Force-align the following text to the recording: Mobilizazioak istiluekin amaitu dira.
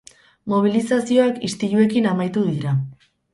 Mobilizazioak 0.53 1.37
istiluekin 1.49 2.09
amaitu 2.13 2.47
dira. 2.49 2.75